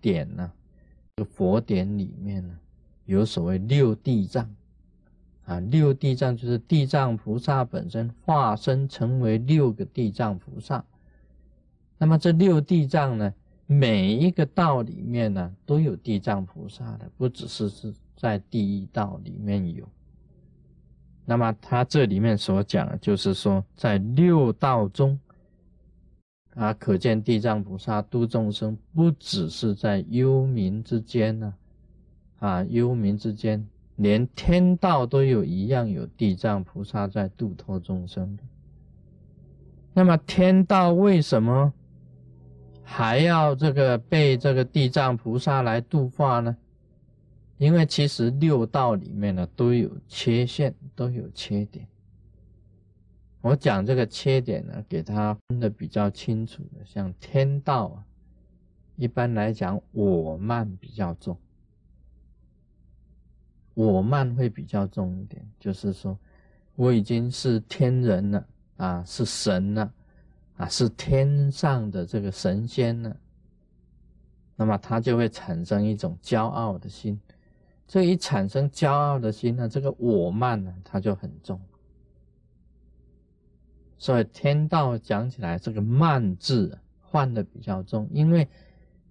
[0.00, 0.50] 典呢，
[1.16, 2.58] 这个佛典里面呢，
[3.04, 4.54] 有所谓六地藏，
[5.44, 10.84] 啊，六地藏就是地藏菩萨本身化身成为六个地藏菩萨。
[11.98, 13.34] 那么这六地藏呢，
[13.66, 19.88] 每一个道里面呢，都有地藏菩萨的，不只是是在第一道里面有。
[21.24, 25.18] 那么他这里面所讲，就是说在六道中，
[26.58, 31.54] 啊，可见地藏菩萨度众生，不只是在幽冥之间呢，
[32.40, 38.42] 啊，幽冥之间，连天道都有一样有地藏菩萨在度脱众生的。
[39.94, 41.72] 那么天道为什么
[42.82, 46.56] 还要这个被这个地藏菩萨来度化呢？
[47.56, 51.86] 因为其实六道里面呢都有缺陷，都有缺点。
[53.40, 58.04] 我讲这个缺点呢，给它分的比较清楚的，像天道啊，
[58.96, 61.38] 一般来讲我慢比较重，
[63.74, 65.48] 我慢会比较重一点。
[65.60, 66.18] 就是说，
[66.74, 69.92] 我已经是天人了啊，是神了
[70.56, 73.16] 啊，是天上的这个神仙了，
[74.56, 77.18] 那么他就会产生一种骄傲的心。
[77.86, 81.58] 这一产生骄傲的心呢，这个我慢呢，它就很重。
[83.98, 88.48] 所以天道讲起来，这个慢字换的比较重，因为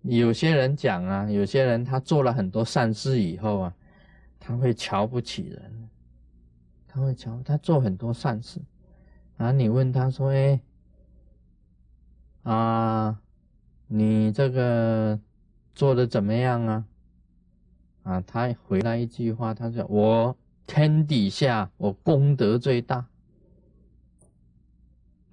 [0.02, 3.76] 有些人讲啊，有些人他做了很多善事以后啊，
[4.40, 5.90] 他会瞧不起人，
[6.88, 8.62] 他会瞧他做很多善事，
[9.36, 10.62] 然后你问他说：“哎，
[12.44, 13.20] 啊，
[13.88, 15.20] 你这个
[15.76, 16.86] 做的怎么样啊？”
[18.04, 23.06] 啊，他回来一句话，他说：“我天底下我功德最大，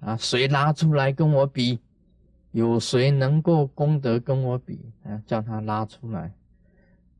[0.05, 1.79] 啊，谁拉出来跟我比？
[2.51, 4.79] 有谁能够功德跟我比？
[5.03, 6.31] 啊，叫他拉出来，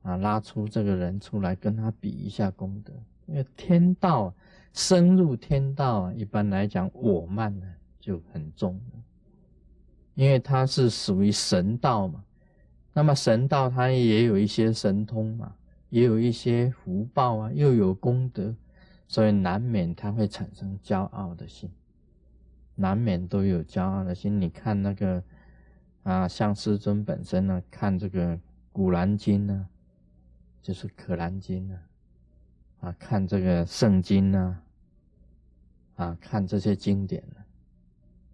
[0.03, 2.94] 啊，拉出这个人出来跟他比一下功德。
[3.25, 4.31] 因为天道
[4.72, 7.66] 深入天道啊，一般来讲我慢呢
[8.00, 8.79] 就很重，
[10.13, 12.24] 因为他是属于神道嘛。”
[12.94, 15.53] 那么神道它也有一些神通嘛，
[15.90, 18.56] 也有一些福报啊，又有功德，
[19.07, 21.68] 所以难免它会产生骄傲的心，
[22.75, 24.40] 难免都有骄傲的心。
[24.40, 25.24] 你看那个
[26.03, 28.36] 啊，像师尊本身呢，看这个
[28.72, 29.68] 《古兰经》呢，
[30.62, 31.80] 就是《可兰经》呢，
[32.81, 34.59] 啊，看这个圣经呢，
[35.96, 37.38] 啊，看这些经典呢，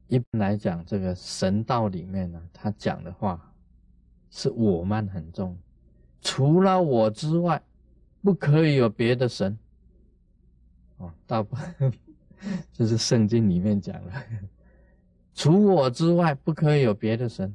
[0.07, 3.47] 一般来讲，这个神道里面呢，他讲的话。
[4.33, 5.57] 是我慢很重，
[6.21, 7.61] 除了我之外，
[8.21, 9.59] 不可以有别的神。
[10.95, 11.91] 哦，大部分
[12.73, 14.11] 这是圣经里面讲的，
[15.33, 17.53] 除我之外不可以有别的神。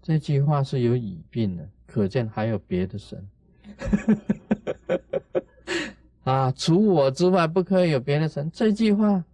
[0.00, 3.28] 这句话是有语病的，可见还有别的神。
[6.24, 9.24] 啊，除我之外不可以有别的神，这句话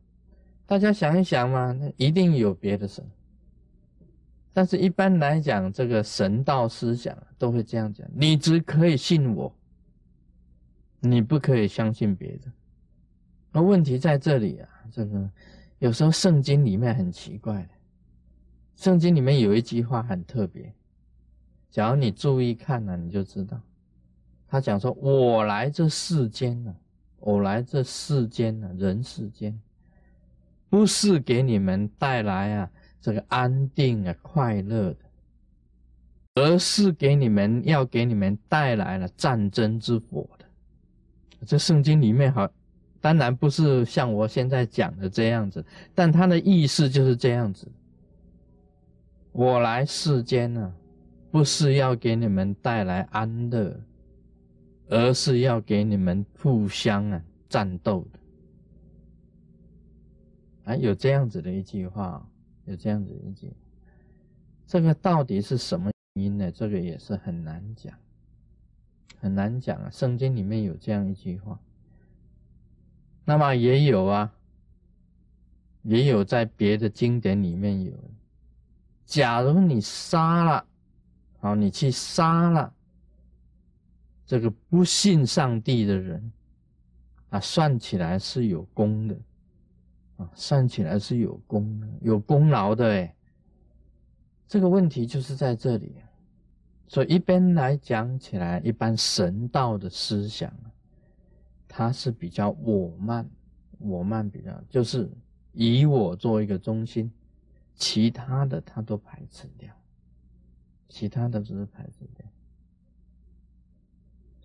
[0.67, 3.05] 大家想一想嘛，那一定有别的神。
[4.53, 9.55] 但是，一般来讲，这个神道思想都会这样讲：你只可以信我，
[11.01, 12.41] 你不可以相信别人。
[13.61, 15.31] 问题在这里啊，这个
[15.79, 17.69] 有时候圣经里面很奇怪，
[18.77, 20.73] 圣经里面有一句话很特别，
[21.71, 23.61] 假如你注意看了，你就知道，
[24.49, 26.75] 他讲说：“我来这世间呢，
[27.21, 29.61] 我来这世间呢，人世间，
[30.69, 32.71] 不是给你们带来啊。”
[33.01, 34.97] 这个安定啊，快乐的，
[36.35, 40.45] 而是给你们要给你们带来了战争之火的。
[41.47, 42.51] 这圣经里面好，
[43.01, 45.65] 当然不是像我现在讲的这样子，
[45.95, 47.71] 但他的意思就是这样子。
[49.33, 50.75] 我来世间呢，
[51.31, 53.81] 不是要给你们带来安乐，
[54.89, 58.19] 而是要给你们互相啊战斗的。
[60.73, 62.25] 啊，有这样子的一句话。
[62.65, 63.51] 有这样子一句，
[64.67, 66.53] 这个到底是什么原因呢？
[66.53, 67.95] 这个也是很难讲，
[69.19, 69.89] 很难讲啊。
[69.91, 71.59] 圣经里面有这样一句话，
[73.29, 74.33] 那么也有啊，
[75.83, 77.93] 也有在别的经典里面有。
[79.05, 80.65] 假如你杀了，
[81.39, 82.73] 好，你去杀了
[84.25, 86.33] 这个不信上帝的人，
[87.29, 89.15] 啊，算起来是有功的。
[90.17, 93.15] 啊，算起来是有功的、有功劳的哎。
[94.47, 95.97] 这个问题就是在这里，
[96.87, 100.51] 所以一般来讲起来，一般神道的思想，
[101.69, 103.29] 他是比较我慢，
[103.79, 105.09] 我慢比较就是
[105.53, 107.13] 以我做一个中心，
[107.75, 109.71] 其他的他都排斥掉。
[110.89, 112.27] 其他的只是排斥掉。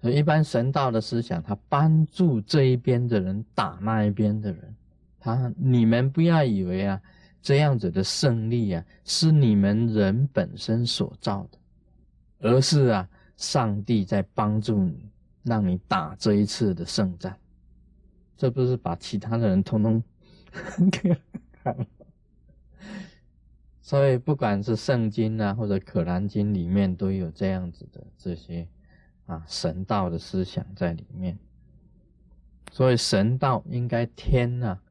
[0.02, 4.76] 所以一般神道的思想，他帮助这一边的人打那一边的人。
[5.18, 7.02] 他你们不要以为啊，
[7.42, 11.58] 这样子的胜利啊，是你们人本身所造的，
[12.40, 15.10] 而是啊，上帝在帮助你，
[15.44, 17.38] 让你打这一次的胜战。
[18.36, 20.04] 这不是把其他的人通通
[20.92, 21.16] 给
[21.64, 21.86] 看了。
[23.82, 28.68] 所以不管是圣经啊，或者可兰经里面，都有这样子的这些
[29.26, 31.38] 啊神道的思想在里面。
[32.72, 34.82] 所以神道应该天啊。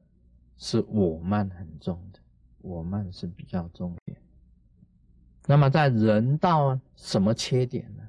[0.64, 2.20] 是我慢很重的，
[2.60, 4.16] 我慢是比较重点。
[5.48, 8.08] 那么在人道什么缺点呢？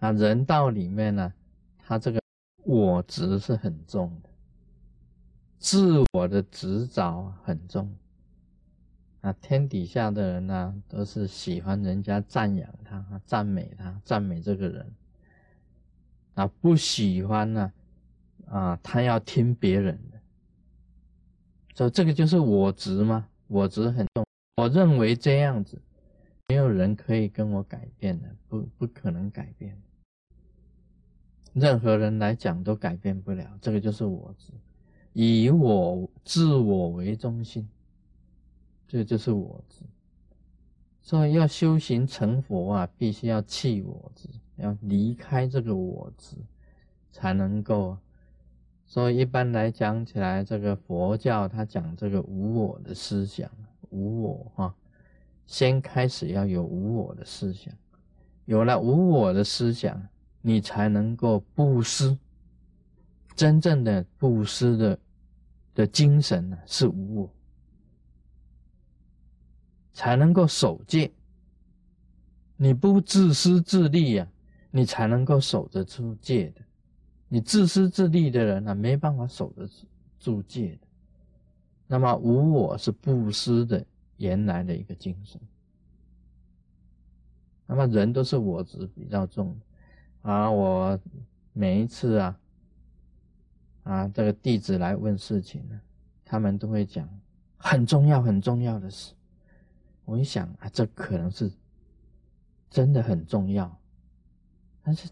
[0.00, 1.32] 啊人道里面呢，
[1.78, 2.20] 他这个
[2.64, 4.28] 我执是很重的，
[5.58, 7.94] 自我的执着很重。
[9.20, 14.90] 啊，天底下的人呢，都是喜欢人家赞扬他、赞美他、赞美这个人。
[16.34, 17.72] 啊，不喜欢呢，
[18.46, 19.94] 啊，他要听别人。
[20.10, 20.18] 的，
[21.74, 23.28] 所以这个就是我执吗？
[23.46, 24.24] 我执很重，
[24.56, 25.78] 我认为这样子，
[26.48, 29.78] 没有人可以跟我改变的，不不可能改变。
[31.52, 34.52] 任何人来讲都改变不了，这个就是我执，
[35.12, 37.68] 以我自我为中心，
[38.86, 39.84] 这就是我执。
[41.02, 46.36] 所以要修行成佛啊，必须要弃我执，要离开这个我执，
[47.10, 47.96] 才能够。
[48.86, 53.50] 所以一般来讲起来，这个佛教他讲这个无我的思想，
[53.88, 54.74] 无我哈，
[55.46, 57.72] 先开始要有无我的思想，
[58.44, 60.00] 有了无我的思想，
[60.42, 62.16] 你才能够布施。
[63.36, 64.98] 真正的布施的
[65.74, 67.30] 的精神呢，是无我，
[69.92, 71.10] 才能够守戒。
[72.56, 74.28] 你不自私自利呀，
[74.70, 76.60] 你才能够守得住戒的。
[77.28, 79.66] 你自私自利的人呢，没办法守得
[80.18, 80.86] 住戒的。
[81.86, 83.82] 那么无我是布施的
[84.18, 85.40] 原来的一个精神。
[87.66, 89.58] 那么人都是我执比较重，
[90.22, 90.98] 啊，我
[91.52, 92.40] 每一次啊，
[93.84, 95.80] 啊，这个弟子来问事情呢，
[96.24, 97.08] 他们都会讲
[97.56, 99.14] 很重要很重要的事。
[100.04, 101.50] 我一想啊，这可能是
[102.68, 103.80] 真的很重要，
[104.82, 105.08] 但是。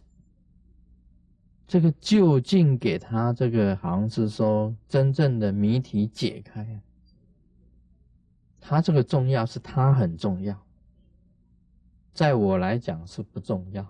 [1.70, 6.80] 这个究竟给他这个好像是说真正的谜题解开，
[8.58, 10.58] 他这个重要是他很重要，
[12.14, 13.86] 在我来讲是不重要，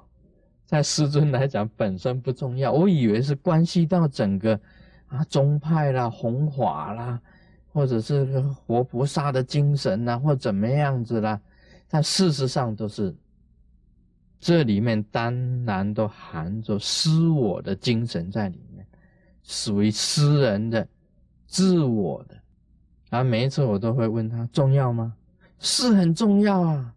[0.68, 2.70] 在 师尊来讲本身不重要。
[2.70, 4.60] 我以为是关系到整个
[5.06, 7.18] 啊宗派啦、弘法啦，
[7.72, 11.40] 或者是活菩萨的精神呐，或怎么样子啦，
[11.88, 13.16] 但事实上都是。
[14.40, 15.34] 这里面当
[15.64, 18.86] 然都含着私我的精神在里面，
[19.42, 20.86] 属于私人的、
[21.48, 22.36] 自我的。
[23.10, 25.12] 啊每一次我都会问他：重要吗？
[25.58, 26.94] 是很重要啊。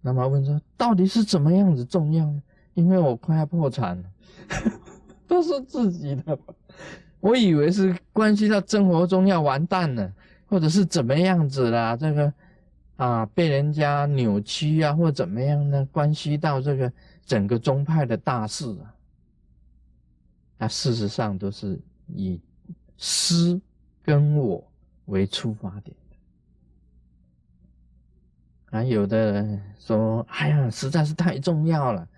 [0.00, 2.42] 那么问说：到底是怎么样子重要呢？
[2.74, 4.04] 因为我快要破产了，
[5.26, 6.38] 都是自己的。
[7.20, 10.12] 我以为是关系到生活中要完蛋了，
[10.46, 12.32] 或者是怎么样子啦，这个。
[12.96, 15.88] 啊，被人家扭曲啊，或怎么样呢？
[15.90, 16.92] 关系到这个
[17.24, 18.92] 整个宗派的大事啊，
[20.58, 22.38] 那事实上都是以
[22.98, 23.58] 师
[24.02, 24.62] 跟我
[25.06, 25.96] 为出发点。
[28.70, 32.08] 啊，有的人说：“哎呀，实在是太重要了，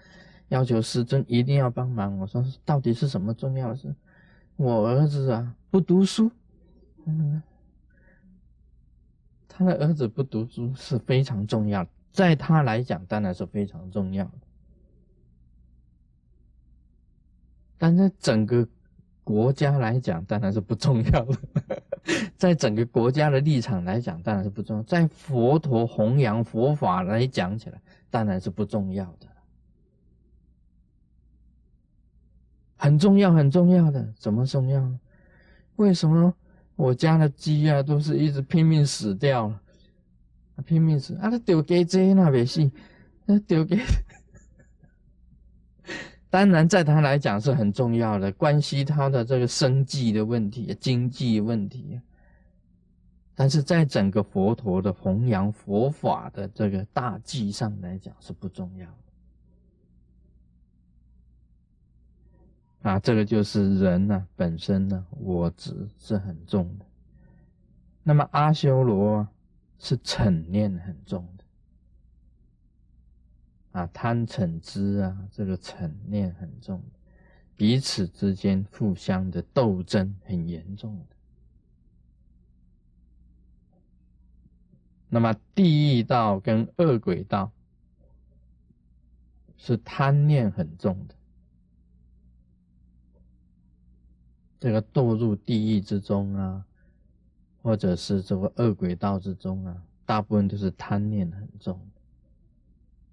[0.49, 3.95] 要求师尊一定要帮忙。”我说：“到底是什么重要的事？
[4.57, 6.31] 我儿子啊，不读书。”
[7.07, 7.43] 嗯。
[9.55, 14.33] 他的儿子不读书是非常重要，在他来讲当然是非常重要的，
[17.77, 18.67] 但在整个
[19.23, 21.82] 国家来讲当然是不重要的，
[22.37, 27.81] 在整个国家的立场来讲当然是不重要，在佛陀弘扬佛法来讲起来
[28.11, 29.27] 当然是不重要的，
[32.77, 34.93] 很重要很重要的，怎么重要？
[35.77, 36.35] 为什么？
[36.75, 39.61] 我家的鸡啊，都是一直拼命死掉了，
[40.65, 41.31] 拼命死啊！
[41.31, 42.73] 他丢给这那边信，
[43.27, 43.79] 那丢给，
[46.33, 52.01] 当然在他来讲是很重要的，关系他的这个生计的问题、经济问题。
[53.35, 58.87] 但是在整个佛陀的弘扬佛法的这个大计上来讲是不重要
[62.83, 62.91] 的。
[62.91, 66.87] 啊，这个就是人呢本身呢，我执是很重的。
[68.03, 69.29] 那么阿修罗
[69.79, 71.42] 是嗔念很重的，
[73.73, 76.83] 啊，贪嗔痴啊，这个嗔念很重，
[77.57, 81.17] 彼此之间互相的斗争很严重的。
[85.09, 87.51] 那么地狱道跟恶鬼道
[89.57, 91.15] 是贪念很重的，
[94.59, 96.67] 这个堕入地狱之中啊，
[97.63, 101.81] 或者是这个恶鬼道之中啊，大部分都是贪念很重。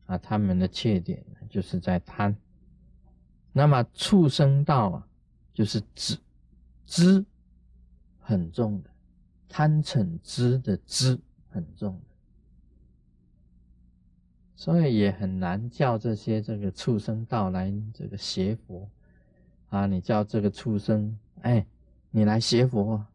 [0.10, 2.36] 啊，他们的缺点，就是在贪。
[3.54, 5.08] 那么畜生道啊，
[5.54, 6.18] 就是知
[6.88, 7.24] 知
[8.18, 8.90] 很重的，
[9.48, 12.06] 贪嗔知的知很重的，
[14.56, 18.90] 所以也很难叫这些这个畜生道来这个学佛
[19.70, 19.86] 啊。
[19.86, 21.64] 你叫这个畜生，哎，
[22.10, 23.06] 你来学佛。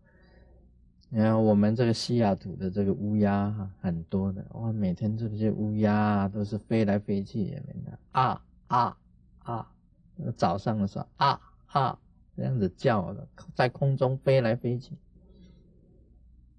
[1.14, 8.98] 你看我们这个西雅图的这个乌鸦很多的哇，每天这些乌鸦都是飞来飞去的，啊啊
[9.44, 9.72] 啊！
[10.36, 11.96] 早上的时候啊啊
[12.36, 14.90] 这样子叫的，在空中飞来飞去。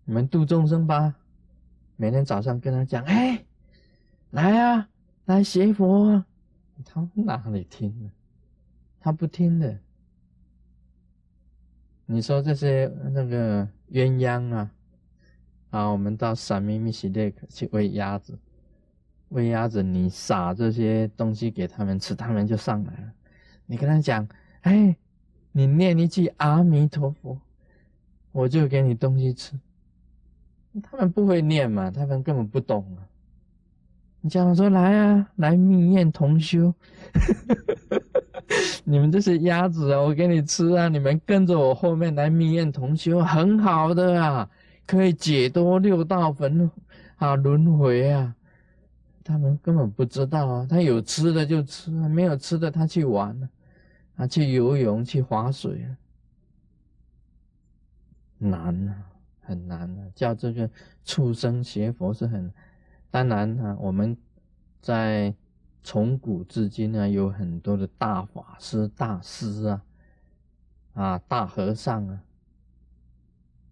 [0.06, 1.14] 你们度众生吧，
[1.98, 3.44] 每天早上跟他讲，哎，
[4.32, 4.90] 来啊，
[5.26, 6.26] 来学佛啊，
[6.86, 8.10] 他哪里听呢？
[9.02, 9.78] 他不听的。
[12.06, 13.68] 你说这些那个。
[13.96, 14.70] 鸳鸯啊，
[15.70, 18.38] 啊，我们到萨米米西列克去喂鸭子，
[19.30, 23.14] 喂鸭子，你撒这些东西给他们吃，他们就上来了。
[23.66, 24.28] 你跟他讲，
[24.64, 24.94] 哎，
[25.54, 27.40] 你念一句阿弥陀佛，
[28.34, 29.58] 我就给你东西吃。
[30.84, 33.08] 他们不会念嘛，他们根本不懂啊。
[34.20, 36.74] 你讲说来啊，来密宴同修。
[38.86, 40.88] 你们这些鸭子啊，我给你吃啊！
[40.88, 44.50] 你们跟着我后面来密宴同修，很好的啊，
[44.86, 46.70] 可以解脱六道轮
[47.16, 48.36] 啊轮回啊。
[49.24, 53.50] 他们根本不知道啊，他有吃的就吃，没有吃的他去玩，
[54.18, 55.98] 啊，去游泳去划水啊，
[58.38, 58.96] 难啊，
[59.42, 60.02] 很难啊！
[60.14, 60.70] 叫这个
[61.04, 62.54] 畜生学佛是很，
[63.10, 64.16] 当然啊，我们
[64.82, 65.34] 在。
[65.86, 69.86] 从古至今呢，有很多的大法师、大师啊，
[70.96, 72.24] 啊，大和尚啊，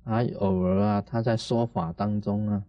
[0.04, 2.64] 啊，偶尔啊，他在说法当中啊，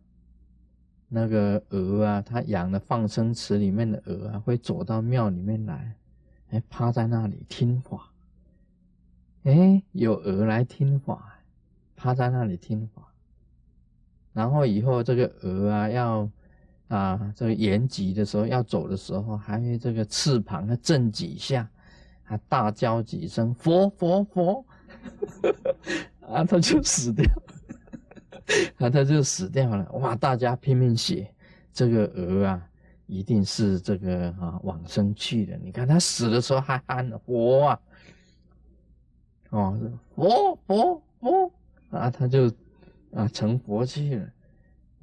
[1.08, 5.94] 那个鹅啊，他养的放生池里面的鹅啊，会走到庙里面来，
[6.48, 8.10] 哎，趴在那里听法，
[9.42, 11.38] 哎，有鹅来听法，
[11.94, 13.12] 趴在那里听法，
[14.32, 16.30] 然后以后这个鹅啊要。
[16.88, 21.68] 啊，这个延吉的时候要走的时候，还会这个翅膀要震几下，
[22.22, 24.64] 还大叫几声“佛佛佛”，
[26.28, 27.24] 啊，他就死掉，
[28.78, 29.90] 啊，他就死掉了。
[29.92, 31.32] 哇，大家拼命写
[31.72, 32.68] 这个鹅啊，
[33.06, 35.56] 一定是这个啊往生去的。
[35.56, 37.80] 你看他死的时候还喊佛啊，
[39.50, 39.80] 哦，
[40.14, 41.52] 佛佛佛，
[41.90, 42.52] 啊，他就
[43.14, 44.28] 啊成佛去了。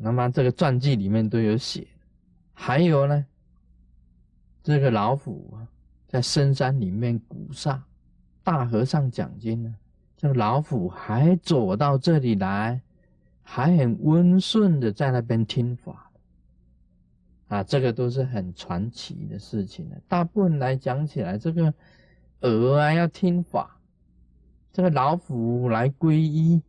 [0.03, 1.86] 那么这个传记里面都有写，
[2.53, 3.24] 还有呢，
[4.63, 5.67] 这个老虎啊，
[6.08, 7.84] 在深山里面鼓刹，
[8.43, 9.75] 大和尚讲经呢，
[10.17, 12.81] 这个老虎还走到这里来，
[13.43, 16.10] 还很温顺的在那边听法，
[17.50, 19.96] 啊，这个都是很传奇的事情呢。
[20.08, 21.72] 大部分来讲起来，这个
[22.39, 23.77] 鹅啊要听法，
[24.74, 26.60] 这个老虎来皈依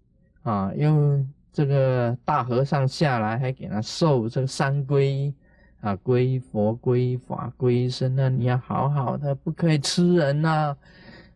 [0.42, 1.24] 啊，又。
[1.52, 5.32] 这个大和尚下来还给他受这个三皈
[5.80, 10.76] 啊，皈佛、皈法、皈僧啊，你要好好的，不可以吃人呐，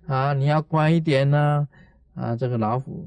[0.07, 1.69] 啊，你要乖一点呐，
[2.15, 3.05] 啊，这个老虎，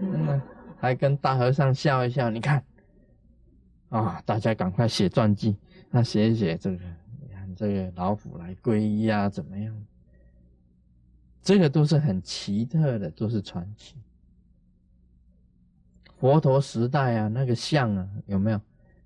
[0.00, 0.40] 嗯，
[0.78, 2.64] 还跟大和尚笑一笑，你看，
[3.90, 5.56] 啊，大家赶快写传记，
[5.90, 6.78] 那写一写这个，
[7.20, 9.74] 你看这个老虎来皈依啊，怎么样？
[11.42, 13.96] 这个都是很奇特的，都是传奇。
[16.22, 18.60] 佛陀时代啊，那个像啊，有没有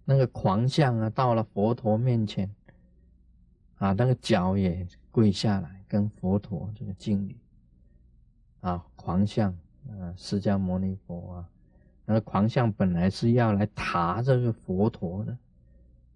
[0.05, 1.09] 那个狂像啊？
[1.09, 2.47] 到了佛陀面前
[3.79, 7.39] 啊，那个脚也跪下来跟佛陀这个敬礼
[8.61, 9.51] 啊，狂像
[9.89, 11.49] 啊，释迦牟尼佛啊，
[12.05, 15.35] 那个狂像本来是要来塔这个佛陀的，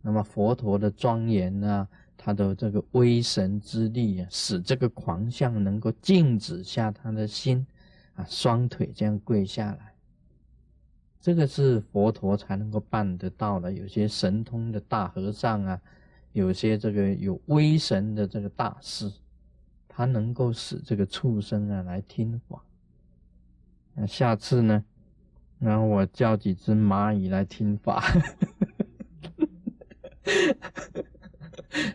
[0.03, 7.67] 那么佛陀的庄严啊，他的这个威神之力啊，使这个狂像能够静止下他的心
[8.17, 9.90] 啊，双腿这样跪下来。
[11.21, 13.71] 这个是佛陀才能够办得到的。
[13.71, 15.81] 有些神通的大和尚啊，
[16.33, 19.13] 有些这个有威神的这个大师，
[19.87, 22.63] 他能够使这个畜生啊来听法。
[23.95, 24.83] 那下次呢，
[25.59, 28.03] 然后我叫几只蚂蚁来听法。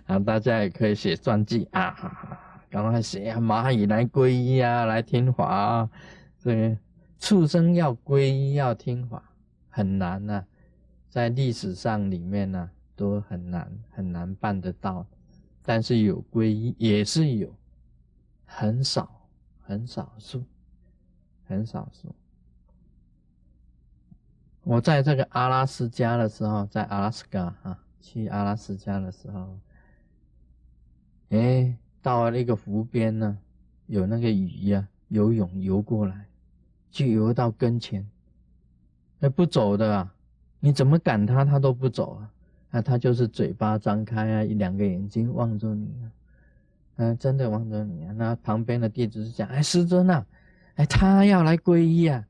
[0.05, 5.89] 啊，大家也可以写传记啊，赶快写，蚂蚁来皈依啊，来听法啊，
[6.38, 6.77] 这个
[7.25, 9.32] 畜生要皈依要听法
[9.72, 10.46] 很难呐，
[11.10, 15.03] 在历史上里面呢都很难很难办得到，
[15.63, 17.51] 但是有皈依也是有，
[18.46, 19.27] 很少
[19.63, 20.44] 很少数，
[21.48, 22.13] 很少数。
[24.62, 29.60] 我在这个阿拉斯加的时候，在阿拉斯加哈，去阿拉斯加的时候，
[31.29, 33.36] 哎，到了那个湖边呢，
[33.88, 36.27] 有那个鱼呀，游泳游过来，
[36.95, 38.07] 就游到跟前，
[39.19, 40.13] 哎，不走的啊，
[40.61, 42.31] 你怎么赶它，它都不走啊，
[42.71, 46.07] 那它就是嘴巴张开啊，一两个眼睛望着你啊，
[46.95, 48.13] 嗯，真的望着你啊。
[48.13, 50.25] 那旁边的弟子是讲，哎，师尊呐，
[50.75, 52.25] 哎，他要来皈依啊。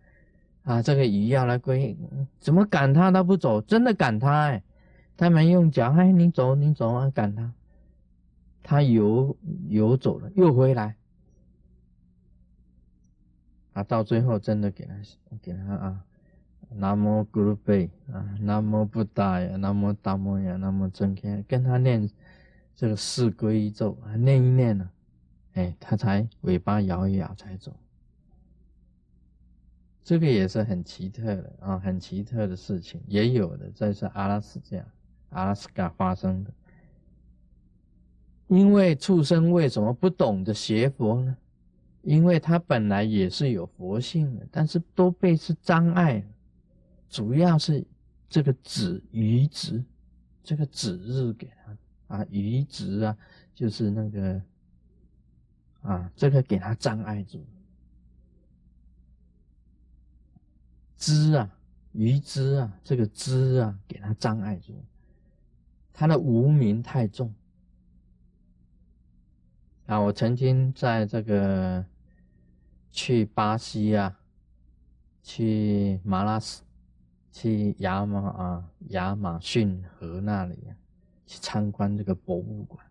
[0.63, 1.95] 啊，这个鱼要来皈依，
[2.39, 3.61] 怎么赶它它不走？
[3.61, 4.63] 真的赶它哎，
[5.15, 7.53] 他们用脚哎，你走你走啊，赶它，
[8.63, 9.37] 它游
[9.69, 10.95] 游走了又回来，
[13.75, 14.93] 啊，到最后真的给他
[15.41, 16.05] 给他啊，
[16.69, 22.09] 南无咕噜贝啊，南无布达呀，南无达摩呀，南无真开，跟他念
[22.73, 24.89] 这个四皈依咒，念一念呢，
[25.55, 27.75] 哎，他才尾巴摇一摇才走。
[30.05, 34.85] 这个也是很奇特的啊，很奇特的事情，也有的，这是阿拉斯加、
[35.31, 36.53] 阿拉斯加发生的。
[38.47, 41.35] 因为畜生为什么不懂得学佛呢？
[42.05, 46.23] 因为他本来也是有佛性的，但是都被是障碍，
[47.09, 47.83] 主要是
[48.29, 49.83] 这个子愚子，
[50.43, 53.17] 这个子日给他啊，愚子啊，
[53.55, 54.39] 就是那个
[55.81, 57.43] 啊，这个给他障碍住。
[60.95, 61.49] 知啊，
[61.91, 64.73] 愚知啊，这个知啊，给他障碍住，
[65.91, 67.33] 他的无名太重
[69.87, 69.99] 啊！
[69.99, 71.83] 我曾经在这个
[72.95, 74.17] 去巴西啊，
[75.21, 76.63] 去马拉斯，
[77.31, 80.71] 去亚马啊亚马逊河那里啊，
[81.25, 82.83] 去参观这个博物馆。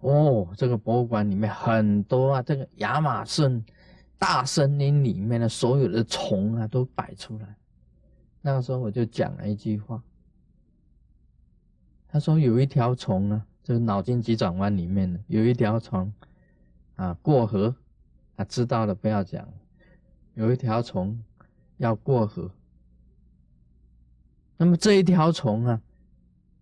[0.00, 3.64] 哦，这个博物馆里面很多啊，这个亚马逊。
[4.18, 7.54] 大森林里面的所有的虫啊，都摆出来。
[8.40, 10.02] 那个时候我就讲了一句话，
[12.08, 16.10] 他说有一条虫啊，就是脑筋急转弯里面的有一条虫
[16.94, 17.76] 啊，过河
[18.36, 19.46] 啊，知道了不要讲。
[20.34, 21.18] 有一条虫
[21.78, 22.50] 要过河，
[24.56, 25.82] 那么这一条虫啊，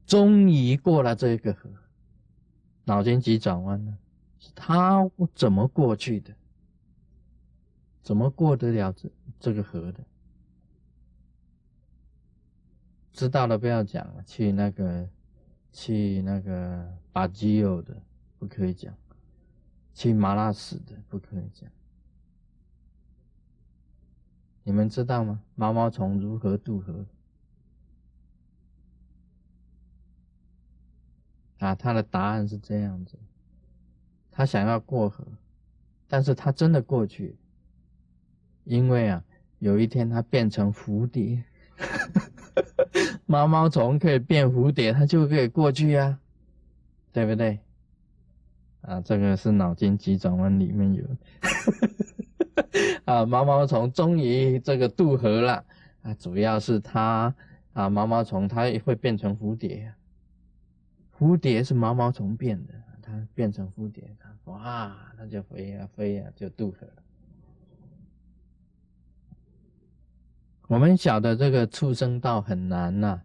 [0.07, 1.69] 终于过了这个河。
[2.85, 3.99] 脑筋急转弯呢，
[4.39, 6.35] 是它怎么过去的？
[8.03, 9.11] 怎么过得了这
[9.41, 10.05] 这个河的？
[13.13, 14.23] 知道了不要讲了。
[14.27, 15.09] 去那个，
[15.73, 17.97] 去那个巴基欧的
[18.39, 18.95] 不可以讲，
[19.95, 21.71] 去马拉斯的不可以讲。
[24.65, 25.41] 你们知道吗？
[25.55, 27.07] 毛毛虫如何渡河？
[31.59, 33.17] 啊，他的答案是这样子：
[34.31, 35.25] 他想要过河，
[36.09, 37.37] 但是他真的过去。
[38.65, 39.23] 因为啊，
[39.59, 41.45] 有一天它变成蝴蝶，
[43.27, 46.19] 毛毛虫可以变蝴蝶，它就可以过去啊，
[47.13, 47.61] 对不对？
[48.87, 51.05] 啊，这个是脑筋急转弯里面有，
[53.07, 55.65] 啊，毛毛虫终于这个渡河了
[56.03, 57.35] 啊，主要是它
[57.73, 59.95] 啊，毛毛虫它会变成蝴蝶，
[61.19, 67.03] 蝴蝶是毛毛虫变的，它变成蝴蝶，它哇，它就飞呀飞呀，就渡河了。
[70.67, 73.23] 我们晓得这个畜生道很难呐，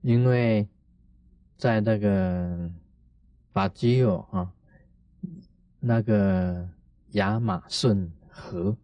[0.00, 0.68] 因为
[1.56, 2.70] 在那个
[3.52, 4.52] 巴基欧啊，
[5.80, 6.68] 那个
[7.12, 8.76] 亚马逊河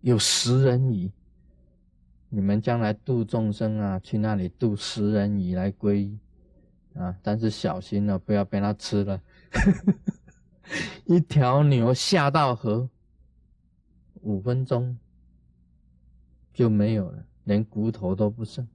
[0.00, 1.10] 有食人鱼，
[2.28, 6.18] 你们将来度众生啊，去那里度食人鱼来皈依
[6.94, 9.20] 啊，但是小心了，不要被它吃了。
[11.06, 12.88] 一条牛下到河，
[14.22, 14.98] 五分钟。
[16.50, 18.66] 就没有了，连骨头都不剩。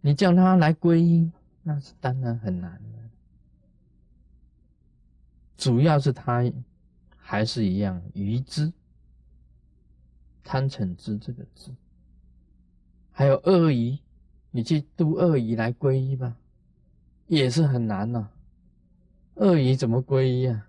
[0.00, 1.30] 你叫他来皈依，
[1.62, 3.05] 那是当然很难了。
[5.56, 6.42] 主要是他
[7.16, 8.72] 还是一样愚之，
[10.42, 11.74] 贪嗔之这个字，
[13.10, 13.98] 还有恶疑，
[14.50, 16.36] 你去度恶疑来皈依吧，
[17.26, 18.28] 也是很难呐。
[19.34, 20.68] 恶疑怎么皈依啊？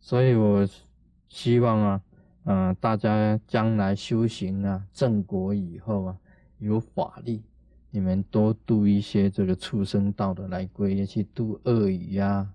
[0.00, 0.68] 所以我
[1.28, 2.02] 希望啊。
[2.46, 6.18] 嗯，大家将来修行啊，正果以后啊，
[6.58, 7.42] 有法力，
[7.88, 12.53] 你们多度一些这个畜生道的来皈依，去度恶语啊，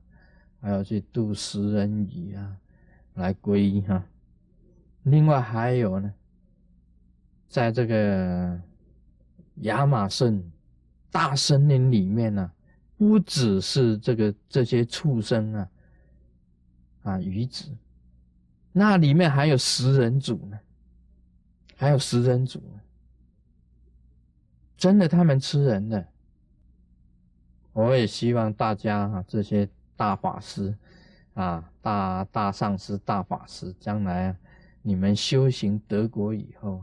[0.61, 2.57] 还有去度食人鱼啊，
[3.15, 4.03] 来皈依哈。
[5.03, 6.13] 另外还有呢，
[7.47, 8.59] 在这个
[9.61, 10.51] 亚马逊
[11.09, 12.51] 大森林里面呢，
[12.97, 15.69] 不只是这个这些畜生啊，
[17.03, 17.69] 啊鱼子，
[18.71, 20.59] 那里面还有食人族呢，
[21.75, 22.61] 还有食人族，
[24.75, 26.05] 真的他们吃人的。
[27.71, 29.69] 我也希望大家啊，这些
[29.99, 30.73] 大法师
[31.33, 34.33] 啊，大大上师、大法师，将来。
[34.81, 36.81] 你们修行得果以后，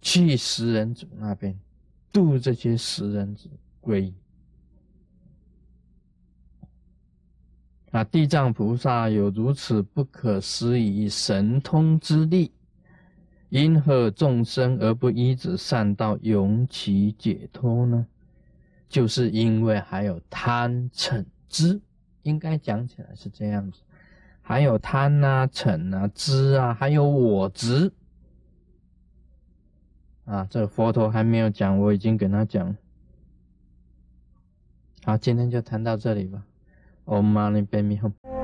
[0.00, 1.58] 去食人族那边
[2.12, 3.50] 度这些食人族
[3.80, 4.14] 归。
[7.90, 12.52] 啊，地藏菩萨有如此不可思议神通之力，
[13.48, 18.06] 因何众生而不依止善道，永其解脱呢？
[18.88, 21.82] 就是因为还有贪嗔知，
[22.22, 23.82] 应该讲起来是这样子。
[24.40, 27.92] 还有贪啊、嗔啊、知啊，还有我知
[30.24, 32.74] 啊，这个佛陀还没有讲，我已经跟他讲。
[35.04, 36.44] 好，今天就谈到这里吧。
[37.04, 38.39] Om Mani Padme Hum。